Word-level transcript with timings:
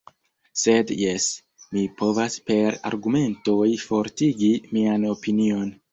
Sed 0.61 0.93
jes, 1.01 1.27
mi 1.75 1.83
povas 1.99 2.39
per 2.49 2.79
argumentoj 2.93 3.69
fortigi 3.85 4.53
mian 4.79 5.11
opinion. 5.15 5.75